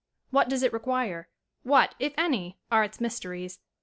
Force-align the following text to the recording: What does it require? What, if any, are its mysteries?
What 0.31 0.49
does 0.49 0.63
it 0.63 0.73
require? 0.73 1.29
What, 1.61 1.93
if 1.99 2.15
any, 2.17 2.57
are 2.71 2.83
its 2.83 2.99
mysteries? 2.99 3.59